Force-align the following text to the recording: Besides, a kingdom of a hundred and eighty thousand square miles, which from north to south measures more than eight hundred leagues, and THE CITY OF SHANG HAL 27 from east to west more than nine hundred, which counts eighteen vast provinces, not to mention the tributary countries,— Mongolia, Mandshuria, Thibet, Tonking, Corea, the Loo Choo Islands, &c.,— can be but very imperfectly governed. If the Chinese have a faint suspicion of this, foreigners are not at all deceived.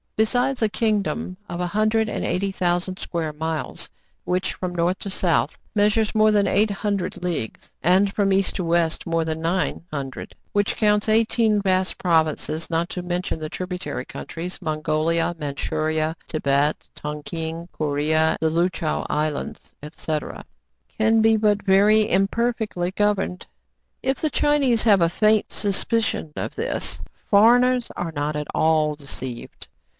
Besides, 0.15 0.61
a 0.61 0.69
kingdom 0.69 1.37
of 1.49 1.59
a 1.59 1.65
hundred 1.67 2.07
and 2.09 2.23
eighty 2.23 2.51
thousand 2.51 2.97
square 2.99 3.33
miles, 3.33 3.89
which 4.23 4.53
from 4.53 4.73
north 4.73 4.99
to 4.99 5.09
south 5.11 5.57
measures 5.73 6.13
more 6.13 6.31
than 6.31 6.45
eight 6.47 6.69
hundred 6.69 7.23
leagues, 7.23 7.71
and 7.81 8.07
THE 8.07 8.09
CITY 8.09 8.09
OF 8.09 8.15
SHANG 8.15 8.17
HAL 8.17 8.25
27 8.25 8.27
from 8.27 8.33
east 8.33 8.55
to 8.55 8.63
west 8.63 9.07
more 9.07 9.25
than 9.25 9.41
nine 9.41 9.83
hundred, 9.91 10.35
which 10.53 10.75
counts 10.75 11.09
eighteen 11.09 11.59
vast 11.61 11.97
provinces, 11.99 12.69
not 12.69 12.89
to 12.89 13.01
mention 13.03 13.39
the 13.39 13.49
tributary 13.49 14.05
countries,— 14.05 14.59
Mongolia, 14.61 15.35
Mandshuria, 15.39 16.15
Thibet, 16.27 16.77
Tonking, 16.95 17.67
Corea, 17.71 18.37
the 18.41 18.49
Loo 18.51 18.69
Choo 18.69 19.03
Islands, 19.07 19.73
&c.,— 19.95 20.19
can 20.99 21.21
be 21.23 21.35
but 21.35 21.63
very 21.63 22.09
imperfectly 22.09 22.91
governed. 22.91 23.45
If 24.03 24.17
the 24.21 24.31
Chinese 24.31 24.81
have 24.83 25.01
a 25.01 25.09
faint 25.09 25.51
suspicion 25.51 26.31
of 26.35 26.55
this, 26.55 26.99
foreigners 27.29 27.89
are 27.95 28.11
not 28.11 28.35
at 28.35 28.47
all 28.53 28.95
deceived. 28.95 29.67